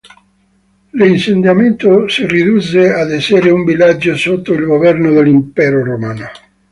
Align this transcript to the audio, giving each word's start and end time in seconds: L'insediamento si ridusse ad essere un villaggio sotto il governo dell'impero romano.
L'insediamento 0.93 2.07
si 2.07 2.25
ridusse 2.25 2.91
ad 2.91 3.11
essere 3.11 3.51
un 3.51 3.63
villaggio 3.63 4.15
sotto 4.17 4.51
il 4.53 4.65
governo 4.65 5.11
dell'impero 5.11 5.83
romano. 5.83 6.25